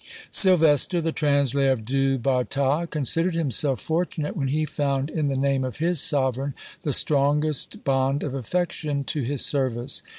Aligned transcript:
Sylvester, 0.31 0.99
the 0.99 1.11
translator 1.11 1.71
of 1.71 1.85
Du 1.85 2.17
Bartas, 2.17 2.89
considered 2.89 3.35
himself 3.35 3.79
fortunate 3.79 4.35
when 4.35 4.47
he 4.47 4.65
found 4.65 5.11
in 5.11 5.27
the 5.27 5.37
name 5.37 5.63
of 5.63 5.77
his 5.77 5.99
sovereign 6.01 6.55
the 6.81 6.91
strongest 6.91 7.83
bond 7.83 8.23
of 8.23 8.33
affection 8.33 9.03
to 9.03 9.21
his 9.21 9.45
service. 9.45 10.01